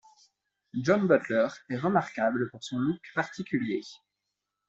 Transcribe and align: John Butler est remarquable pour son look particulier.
John 0.81 1.05
Butler 1.07 1.49
est 1.69 1.77
remarquable 1.77 2.49
pour 2.49 2.63
son 2.63 2.79
look 2.79 3.03
particulier. 3.13 3.81